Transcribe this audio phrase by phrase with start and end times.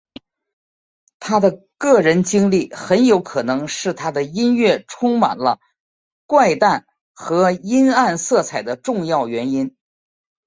[1.19, 5.59] 他的个人经历很有可能是他音乐充满了
[6.25, 9.75] 怪诞和阴暗色彩的重要原因。